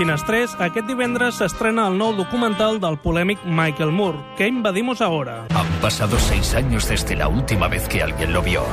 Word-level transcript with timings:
Finestrés, 0.00 0.54
aquest 0.64 0.86
divendres 0.88 1.36
s'estrena 1.36 1.82
el 1.90 1.98
nou 2.00 2.14
documental 2.16 2.78
del 2.80 2.94
polèmic 3.02 3.42
Michael 3.44 3.90
Moore, 3.92 4.16
que 4.38 4.46
invadimos 4.48 5.02
ahora. 5.04 5.44
Han 5.52 5.68
pasado 5.82 6.18
seis 6.18 6.54
años 6.54 6.88
desde 6.88 7.14
la 7.16 7.28
última 7.28 7.68
vez 7.68 7.86
que 7.86 8.02
alguien 8.02 8.32
lo 8.32 8.40
vio. 8.40 8.64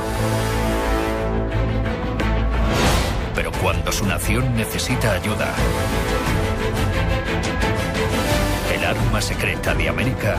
Pero 3.34 3.52
cuando 3.60 3.92
su 3.92 4.06
nación 4.06 4.56
necesita 4.56 5.12
ayuda, 5.12 5.52
el 8.74 8.86
arma 8.86 9.20
secreta 9.20 9.74
de 9.74 9.86
América 9.90 10.38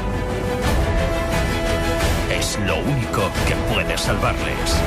es 2.31 2.59
lo 2.65 2.77
único 2.79 3.29
que 3.47 3.53
puede 3.71 3.95
salvarles. 3.95 4.81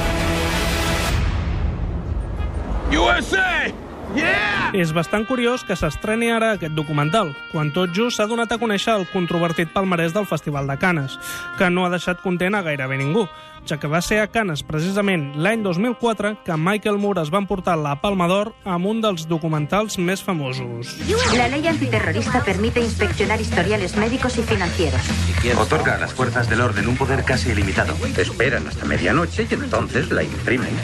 USA! 2.90 3.91
Yeah! 4.16 4.72
És 4.72 4.92
bastant 4.96 5.26
curiós 5.28 5.66
que 5.68 5.76
s'estreni 5.76 6.30
ara 6.32 6.54
aquest 6.56 6.72
documental, 6.72 7.34
quan 7.52 7.74
tot 7.76 7.92
just 7.92 8.16
s'ha 8.16 8.28
donat 8.30 8.54
a 8.54 8.60
conèixer 8.60 8.94
el 8.96 9.04
controvertit 9.12 9.72
palmarès 9.74 10.14
del 10.16 10.28
Festival 10.28 10.70
de 10.70 10.78
Canes, 10.80 11.18
que 11.58 11.68
no 11.68 11.84
ha 11.84 11.92
deixat 11.92 12.22
content 12.24 12.56
a 12.56 12.62
gairebé 12.64 12.96
ningú, 12.96 13.26
ja 13.66 13.78
que 13.78 13.86
va 13.86 14.00
ser 14.02 14.18
a 14.20 14.26
Canes 14.26 14.62
precisament 14.66 15.32
l'any 15.38 15.62
2004 15.62 16.32
que 16.46 16.56
Michael 16.58 16.98
Moore 16.98 17.22
es 17.22 17.30
va 17.32 17.38
emportar 17.42 17.76
la 17.78 17.94
Palma 18.02 18.26
d'Or 18.30 18.52
amb 18.64 18.88
un 18.90 19.00
dels 19.04 19.28
documentals 19.30 19.98
més 19.98 20.22
famosos. 20.22 20.96
La 21.36 21.48
ley 21.52 21.66
antiterrorista 21.70 22.42
permite 22.44 22.80
inspeccionar 22.80 23.40
historiales 23.40 23.96
médicos 23.96 24.38
y 24.38 24.42
financieros. 24.42 25.00
Otorga 25.58 25.94
a 25.94 25.98
las 25.98 26.12
fuerzas 26.14 26.48
del 26.48 26.60
orden 26.60 26.88
un 26.88 26.96
poder 26.96 27.24
casi 27.24 27.50
ilimitado. 27.50 27.94
Esperan 28.16 28.66
hasta 28.66 28.84
medianoche 28.84 29.46
y 29.48 29.54
entonces 29.54 30.10
la 30.10 30.22
imprimen. 30.22 30.74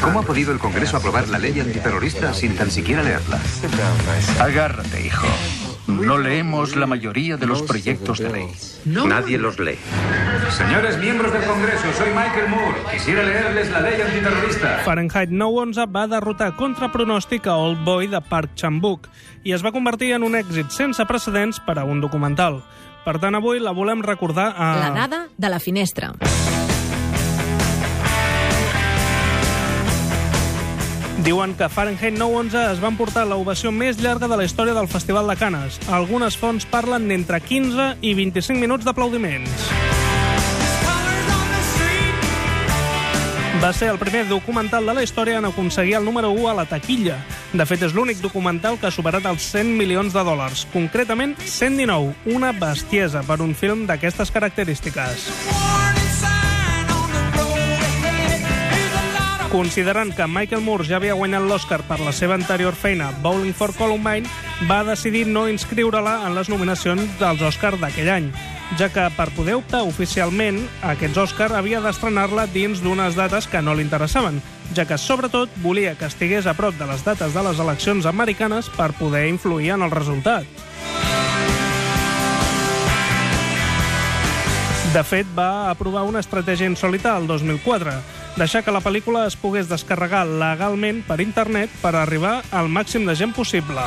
¿Cómo 0.00 0.20
ha 0.20 0.22
podido 0.22 0.52
el 0.52 0.58
Congreso 0.58 0.96
aprobar 0.96 1.28
la 1.28 1.38
ley 1.38 1.58
antiterrorista 1.60 2.32
sin 2.32 2.54
tan 2.64 2.70
siquiera 2.70 3.02
leerla? 3.02 3.38
Agárrate, 4.40 5.04
hijo. 5.04 5.26
No 5.86 6.16
leemos 6.16 6.76
la 6.76 6.86
mayoría 6.86 7.36
de 7.36 7.46
los 7.46 7.60
proyectos 7.60 8.18
de 8.18 8.30
ley. 8.30 8.46
Nadie 8.86 9.36
los 9.36 9.58
lee. 9.58 9.76
Señores 10.48 10.96
miembros 10.96 11.30
del 11.30 11.44
Congreso, 11.44 11.92
soy 11.92 12.08
Michael 12.08 12.48
Moore. 12.48 12.78
Quisiera 12.90 13.22
leerles 13.22 13.70
la 13.70 13.82
ley 13.82 14.00
antiterrorista. 14.00 14.78
Fahrenheit 14.82 15.28
911 15.28 15.84
va 15.94 16.06
derrotar 16.08 16.56
contra 16.56 16.88
pronòstic 16.88 17.50
a 17.52 17.58
Old 17.60 17.84
Boy 17.84 18.08
de 18.08 18.22
Park 18.22 18.56
Chan-wook 18.56 19.10
i 19.44 19.52
es 19.52 19.60
va 19.60 19.74
convertir 19.74 20.14
en 20.16 20.24
un 20.24 20.32
èxit 20.40 20.72
sense 20.72 21.04
precedents 21.04 21.60
per 21.60 21.76
a 21.76 21.84
un 21.84 22.00
documental. 22.00 22.62
Per 23.04 23.18
tant, 23.20 23.36
avui 23.36 23.60
la 23.60 23.76
volem 23.76 24.00
recordar 24.00 24.54
a... 24.56 24.72
La 24.88 24.90
dada 25.04 25.26
de 25.36 25.52
la 25.52 25.60
finestra. 25.60 26.14
Diuen 31.24 31.54
que 31.56 31.70
Fahrenheit 31.72 32.18
911 32.18 32.62
es 32.74 32.80
va 32.82 32.90
emportar 32.92 33.22
l'ovació 33.24 33.70
més 33.72 33.96
llarga 33.96 34.28
de 34.28 34.36
la 34.36 34.44
història 34.44 34.74
del 34.76 34.90
Festival 34.92 35.30
de 35.30 35.38
Canes. 35.40 35.78
Algunes 35.88 36.36
fonts 36.36 36.66
parlen 36.68 37.06
d'entre 37.08 37.38
15 37.40 37.86
i 38.04 38.12
25 38.18 38.60
minuts 38.60 38.84
d'aplaudiments. 38.84 39.64
Va 43.62 43.72
ser 43.72 43.88
el 43.88 43.96
primer 43.96 44.26
documental 44.28 44.84
de 44.84 44.98
la 44.98 45.06
història 45.06 45.38
en 45.40 45.48
aconseguir 45.48 45.96
el 45.96 46.04
número 46.04 46.28
1 46.36 46.50
a 46.50 46.58
la 46.60 46.68
taquilla. 46.68 47.16
De 47.56 47.64
fet, 47.64 47.88
és 47.88 47.96
l'únic 47.96 48.20
documental 48.20 48.76
que 48.76 48.90
ha 48.90 48.92
superat 48.92 49.24
els 49.24 49.48
100 49.48 49.72
milions 49.80 50.12
de 50.12 50.28
dòlars. 50.28 50.66
Concretament, 50.76 51.38
119, 51.40 52.12
una 52.36 52.52
bestiesa 52.52 53.24
per 53.24 53.40
un 53.40 53.56
film 53.56 53.86
d'aquestes 53.88 54.28
característiques. 54.34 55.30
Considerant 59.54 60.10
que 60.16 60.26
Michael 60.26 60.62
Moore 60.66 60.82
ja 60.82 60.96
havia 60.96 61.14
guanyat 61.14 61.44
l'Oscar 61.46 61.76
per 61.86 62.00
la 62.02 62.10
seva 62.10 62.34
anterior 62.34 62.74
feina, 62.74 63.12
Bowling 63.22 63.54
for 63.54 63.70
Columbine, 63.78 64.26
va 64.66 64.80
decidir 64.82 65.28
no 65.28 65.44
inscriure-la 65.46 66.16
en 66.26 66.34
les 66.34 66.50
nominacions 66.50 67.04
dels 67.20 67.44
Oscars 67.46 67.78
d'aquell 67.78 68.10
any, 68.10 68.26
ja 68.80 68.88
que 68.90 69.04
per 69.14 69.28
poder 69.36 69.54
optar 69.60 69.84
oficialment 69.86 70.58
aquests 70.90 71.20
Oscar 71.22 71.52
havia 71.54 71.78
d'estrenar-la 71.84 72.48
dins 72.50 72.82
d'unes 72.82 73.14
dates 73.14 73.46
que 73.46 73.62
no 73.62 73.76
li 73.78 73.86
interessaven, 73.86 74.42
ja 74.74 74.88
que 74.90 74.98
sobretot 74.98 75.54
volia 75.62 75.94
que 75.94 76.10
estigués 76.10 76.50
a 76.50 76.56
prop 76.58 76.74
de 76.74 76.90
les 76.90 77.06
dates 77.06 77.30
de 77.30 77.46
les 77.46 77.62
eleccions 77.62 78.10
americanes 78.10 78.72
per 78.74 78.90
poder 78.98 79.28
influir 79.30 79.70
en 79.76 79.86
el 79.86 79.94
resultat. 79.94 80.50
De 84.94 85.06
fet, 85.06 85.26
va 85.38 85.70
aprovar 85.70 86.04
una 86.06 86.20
estratègia 86.22 86.66
insòlita 86.70 87.16
el 87.18 87.30
2004, 87.30 87.94
deixar 88.36 88.64
que 88.64 88.74
la 88.74 88.82
pel·lícula 88.82 89.26
es 89.28 89.36
pogués 89.38 89.70
descarregar 89.70 90.24
legalment 90.26 91.04
per 91.06 91.20
internet 91.22 91.70
per 91.82 91.94
arribar 91.94 92.40
al 92.50 92.68
màxim 92.68 93.06
de 93.06 93.14
gent 93.14 93.34
possible. 93.36 93.84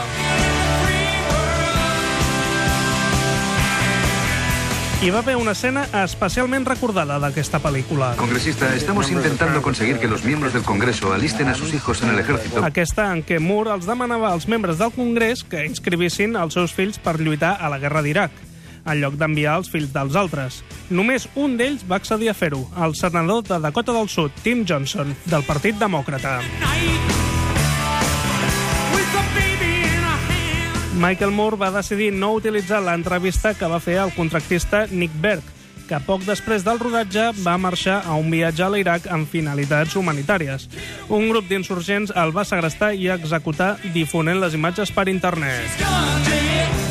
Hi 4.98 5.12
va 5.14 5.20
haver 5.20 5.36
una 5.38 5.52
escena 5.54 5.84
especialment 6.02 6.64
recordada 6.66 7.20
d'aquesta 7.22 7.60
pel·lícula. 7.62 8.16
Congresista, 8.18 8.72
estamos 8.74 9.12
intentando 9.12 9.62
conseguir 9.62 10.00
que 10.00 10.08
los 10.08 10.24
miembros 10.24 10.54
del 10.54 10.64
Congreso 10.64 11.14
alisten 11.14 11.50
a 11.50 11.54
sus 11.54 11.72
hijos 11.76 12.02
en 12.02 12.10
el 12.10 12.20
ejército. 12.20 12.66
Aquesta 12.66 13.12
en 13.14 13.22
què 13.22 13.38
Moore 13.40 13.76
els 13.76 13.86
demanava 13.86 14.32
als 14.34 14.48
membres 14.50 14.80
del 14.82 14.90
Congrés 14.96 15.44
que 15.44 15.68
inscrivissin 15.68 16.34
els 16.36 16.58
seus 16.58 16.74
fills 16.74 16.98
per 16.98 17.20
lluitar 17.22 17.60
a 17.62 17.70
la 17.70 17.78
guerra 17.78 18.02
d'Iraq, 18.02 18.47
en 18.88 19.02
lloc 19.02 19.18
d'enviar 19.20 19.58
els 19.62 19.70
fills 19.70 19.92
dels 19.94 20.16
altres. 20.16 20.62
Només 20.90 21.28
un 21.36 21.58
d'ells 21.60 21.84
va 21.88 22.00
accedir 22.02 22.32
a 22.32 22.38
fer-ho, 22.38 22.64
el 22.84 22.96
senador 22.96 23.44
de 23.44 23.60
Dakota 23.60 23.94
del 23.94 24.10
Sud, 24.10 24.32
Tim 24.44 24.66
Johnson, 24.68 25.14
del 25.26 25.44
Partit 25.44 25.78
Demòcrata. 25.78 26.40
Michael 30.98 31.30
Moore 31.32 31.60
va 31.62 31.70
decidir 31.70 32.10
no 32.12 32.32
utilitzar 32.34 32.80
l'entrevista 32.82 33.54
que 33.54 33.70
va 33.70 33.78
fer 33.80 34.00
el 34.02 34.16
contractista 34.16 34.88
Nick 34.90 35.14
Berg, 35.22 35.44
que 35.88 36.00
poc 36.04 36.26
després 36.26 36.66
del 36.66 36.82
rodatge 36.82 37.30
va 37.46 37.54
marxar 37.62 38.00
a 38.02 38.18
un 38.18 38.32
viatge 38.34 38.66
a 38.66 38.72
l'Iraq 38.74 39.08
amb 39.14 39.30
finalitats 39.30 39.96
humanitàries. 39.96 40.68
Un 41.14 41.30
grup 41.30 41.48
d'insurgents 41.52 42.16
el 42.18 42.34
va 42.36 42.48
segrestar 42.50 42.94
i 42.98 43.12
executar 43.14 43.76
difonent 43.94 44.42
les 44.42 44.58
imatges 44.58 44.92
per 44.92 45.08
internet. 45.14 46.87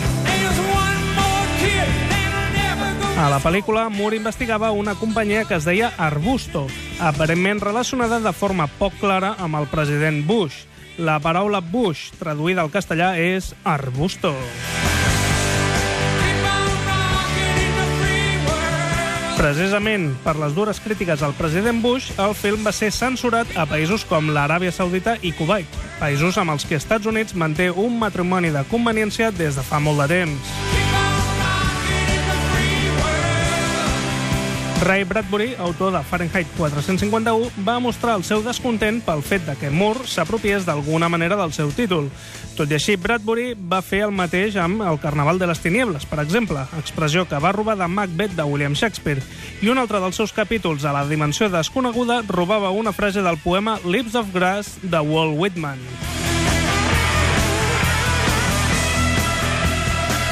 A 3.17 3.31
la 3.33 3.39
pel·lícula, 3.41 3.89
Moore 3.89 4.19
investigava 4.19 4.75
una 4.77 4.93
companyia 4.95 5.47
que 5.49 5.57
es 5.57 5.65
deia 5.65 5.89
Arbusto, 5.97 6.67
aparentment 7.01 7.63
relacionada 7.65 8.19
de 8.21 8.33
forma 8.37 8.67
poc 8.69 8.99
clara 9.01 9.31
amb 9.41 9.57
el 9.57 9.65
president 9.73 10.21
Bush. 10.29 10.67
La 11.01 11.17
paraula 11.25 11.63
Bush, 11.65 12.11
traduïda 12.21 12.61
al 12.61 12.69
castellà, 12.69 13.15
és 13.17 13.55
arbusto. 13.65 14.35
Precisament 19.41 20.11
per 20.21 20.37
les 20.37 20.53
dures 20.53 20.79
crítiques 20.85 21.25
al 21.25 21.33
president 21.41 21.81
Bush, 21.81 22.13
el 22.21 22.37
film 22.37 22.69
va 22.69 22.77
ser 22.77 22.93
censurat 22.93 23.49
a 23.57 23.65
països 23.65 24.05
com 24.05 24.29
l'Aràbia 24.29 24.73
Saudita 24.73 25.17
i 25.25 25.33
Kuwait, 25.37 25.81
països 26.01 26.37
amb 26.37 26.53
els 26.53 26.69
que 26.69 26.77
Estats 26.77 27.09
Units 27.09 27.37
manté 27.37 27.71
un 27.73 27.97
matrimoni 27.97 28.53
de 28.53 28.65
conveniència 28.69 29.33
des 29.33 29.57
de 29.57 29.65
fa 29.65 29.81
molt 29.81 30.05
de 30.05 30.13
temps. 30.19 30.76
Ray 34.83 35.05
Bradbury, 35.05 35.55
autor 35.59 35.93
de 35.93 36.03
Fahrenheit 36.05 36.47
451, 36.57 37.51
va 37.65 37.79
mostrar 37.81 38.17
el 38.19 38.25
seu 38.29 38.43
descontent 38.45 38.99
pel 39.01 39.23
fet 39.25 39.47
de 39.47 39.55
que 39.57 39.71
Moore 39.73 40.05
s'apropiés 40.05 40.67
d'alguna 40.69 41.09
manera 41.09 41.39
del 41.41 41.55
seu 41.57 41.73
títol. 41.73 42.11
Tot 42.59 42.71
i 42.71 42.77
així, 42.77 42.99
Bradbury 43.01 43.55
va 43.57 43.81
fer 43.81 44.03
el 44.05 44.13
mateix 44.13 44.59
amb 44.61 44.85
El 44.85 45.01
Carnaval 45.01 45.41
de 45.41 45.49
les 45.49 45.63
Tiniebles, 45.65 46.05
per 46.09 46.21
exemple, 46.21 46.67
expressió 46.79 47.25
que 47.25 47.41
va 47.41 47.55
robar 47.57 47.79
de 47.81 47.89
Macbeth 47.89 48.37
de 48.37 48.45
William 48.45 48.77
Shakespeare, 48.77 49.25
i 49.63 49.73
un 49.73 49.81
altre 49.81 50.03
dels 50.05 50.21
seus 50.21 50.37
capítols 50.37 50.85
a 50.85 50.93
la 50.93 51.07
dimensió 51.09 51.49
desconeguda 51.49 52.21
robava 52.29 52.71
una 52.71 52.93
frase 52.93 53.25
del 53.25 53.41
poema 53.41 53.81
Lips 53.85 54.15
of 54.15 54.33
Grass 54.35 54.77
de 54.83 55.01
Walt 55.01 55.41
Whitman. 55.41 55.81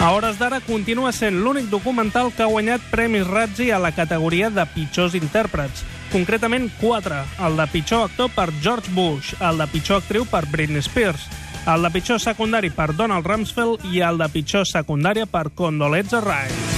A 0.00 0.10
hores 0.10 0.38
d'ara 0.40 0.58
continua 0.60 1.12
sent 1.14 1.38
l'únic 1.40 1.70
documental 1.70 2.32
que 2.34 2.42
ha 2.42 2.50
guanyat 2.50 2.82
Premis 2.90 3.26
Razzie 3.28 3.72
a 3.72 3.78
la 3.78 3.92
categoria 3.94 4.50
de 4.50 4.66
pitjors 4.74 5.14
intèrprets. 5.14 5.84
Concretament 6.12 6.68
4. 6.80 7.22
El 7.46 7.56
de 7.56 7.66
pitjor 7.72 8.10
actor 8.10 8.30
per 8.34 8.50
George 8.60 8.90
Bush, 8.92 9.32
el 9.40 9.62
de 9.62 9.70
pitjor 9.70 10.02
actriu 10.02 10.26
per 10.28 10.44
Britney 10.50 10.82
Spears, 10.82 11.28
el 11.70 11.86
de 11.86 11.94
pitjor 11.94 12.20
secundari 12.20 12.74
per 12.74 12.92
Donald 12.92 13.26
Rumsfeld 13.26 13.86
i 13.94 14.02
el 14.04 14.20
de 14.20 14.28
pitjor 14.34 14.66
secundària 14.68 15.30
per 15.30 15.48
Condoleezza 15.54 16.20
Rice. 16.26 16.73